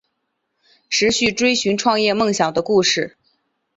[0.89, 3.17] 持续追寻创业梦想的故事